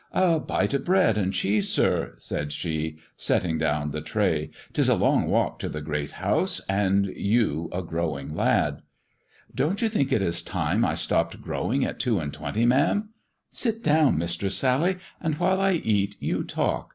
"A 0.29 0.39
bite 0.39 0.73
of 0.73 0.83
bread 0.83 1.15
and 1.15 1.31
cheese, 1.31 1.69
sir," 1.69 2.15
said 2.17 2.51
she, 2.51 2.97
setting 3.17 3.59
down 3.59 3.91
the 3.91 4.01
tray;" 4.01 4.49
'tis 4.73 4.89
a 4.89 4.95
long 4.95 5.27
walk 5.29 5.59
to 5.59 5.69
the 5.69 5.79
Great 5.79 6.13
House, 6.13 6.59
and 6.67 7.05
you 7.15 7.69
a 7.71 7.83
growing 7.83 8.33
lad."" 8.33 8.81
Don't 9.53 9.79
you 9.79 9.89
think 9.89 10.11
it 10.11 10.23
is 10.23 10.41
time 10.41 10.83
I 10.83 10.95
stopped 10.95 11.39
growing 11.43 11.85
at 11.85 11.99
two 11.99 12.19
and 12.19 12.33
twenty, 12.33 12.65
ma'am] 12.65 13.09
Sit 13.51 13.83
down. 13.83 14.17
Mistress 14.17 14.55
Sally, 14.57 14.97
and 15.21 15.35
while 15.35 15.61
I 15.61 15.73
eat, 15.73 16.15
you 16.19 16.45
talk. 16.45 16.89